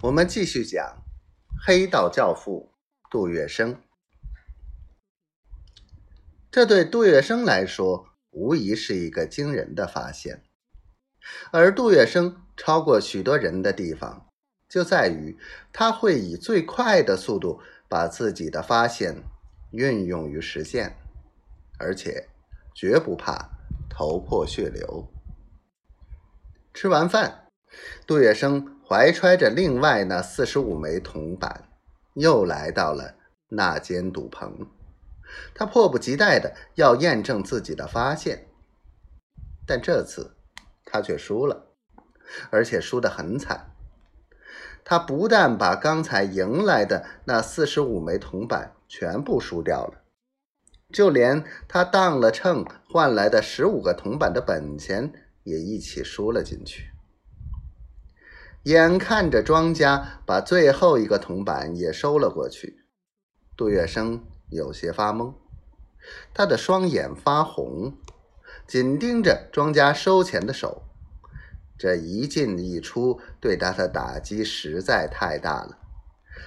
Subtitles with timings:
[0.00, 1.02] 我们继续讲
[1.66, 2.70] 黑道教父
[3.10, 3.78] 杜月笙。
[6.52, 10.44] 这对杜月笙来说，无疑是一个惊人的发现。
[11.50, 14.28] 而杜月笙超过许多人的地方，
[14.68, 15.36] 就在于
[15.72, 19.24] 他会以最快的速度把自己的发现
[19.72, 20.96] 运用于实践，
[21.76, 22.28] 而且
[22.72, 23.50] 绝不怕
[23.90, 25.12] 头破血流。
[26.72, 27.47] 吃完饭，
[28.06, 28.78] 杜月笙。
[28.90, 31.68] 怀揣着另外那四十五枚铜板，
[32.14, 33.16] 又来到了
[33.50, 34.66] 那间赌棚。
[35.54, 38.48] 他迫不及待的要验证自己的发现，
[39.66, 40.34] 但这次
[40.86, 41.66] 他却输了，
[42.48, 43.72] 而且输得很惨。
[44.86, 50.00] 他不但把刚才赢来的那四十五枚铜板全部输掉了，
[50.94, 55.12] 就连他当了秤换来的十五个铜板的本钱
[55.42, 56.88] 也一起输了进去。
[58.64, 62.84] 眼看着庄家把最后一个铜板也收了过去，
[63.56, 65.34] 杜月笙有些发懵，
[66.34, 67.94] 他的双眼发红，
[68.66, 70.82] 紧盯着庄家收钱的手。
[71.78, 75.78] 这一进一出对他的打击实在太大了，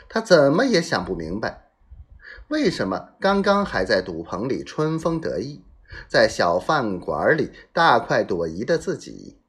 [0.10, 1.72] 他怎么也想不明白，
[2.50, 5.64] 为什么刚刚还在赌棚里春风得意，
[6.10, 9.40] 在小饭馆里大快朵颐的自己，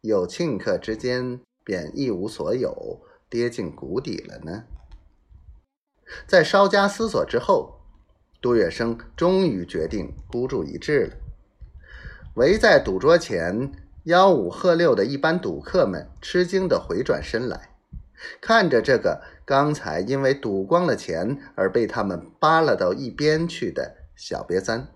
[0.00, 1.40] 又顷刻之间。
[1.68, 4.64] 便一无所有，跌进谷底了呢。
[6.26, 7.82] 在稍加思索之后，
[8.40, 11.16] 杜月笙终于决定孤注一掷了。
[12.36, 13.70] 围在赌桌前
[14.06, 17.76] 吆五喝六的一班赌客们吃惊的回转身来，
[18.40, 24.88] 看着这个刚才因为赌光了钱而被他们扒拉到一边去的小瘪三。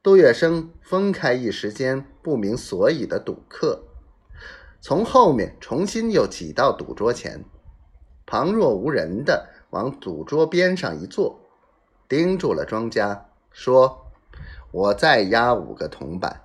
[0.00, 3.88] 杜月笙分开一时间不明所以的赌客。
[4.84, 7.44] 从后面重新又挤到赌桌前，
[8.26, 11.40] 旁若无人的往赌桌边上一坐，
[12.08, 14.10] 盯住了庄家，说
[14.72, 16.42] ：“我再压五个铜板。”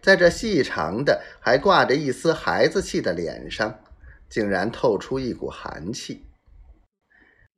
[0.00, 3.80] 在这细长的还挂着一丝孩子气的脸上，
[4.30, 6.24] 竟然透出一股寒气，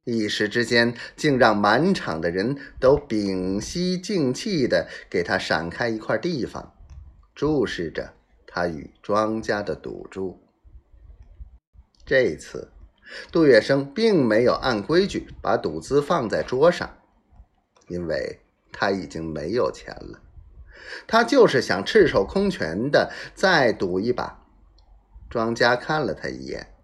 [0.02, 6.74] 一时之间竟让满场的人都屏息静气的给他闪开一块地方，
[7.36, 8.14] 注视着。
[8.54, 10.38] 他与庄家的赌注，
[12.04, 12.70] 这次
[13.30, 16.98] 杜月笙并没有按规矩把赌资放在桌上，
[17.88, 18.40] 因为
[18.70, 20.20] 他已经没有钱了。
[21.06, 24.44] 他就是想赤手空拳的再赌一把。
[25.30, 26.74] 庄家看了他一眼，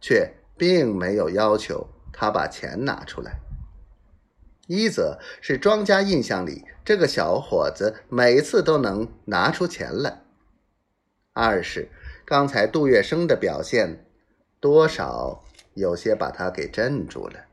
[0.00, 3.40] 却并没有要求他把钱拿出来。
[4.66, 10.22] 一则是庄家印象里这个小伙子每次都能拿出钱来。
[11.40, 11.88] 二是
[12.24, 14.04] 刚才杜月笙的表现，
[14.58, 15.44] 多少
[15.74, 17.47] 有些把他给镇住了。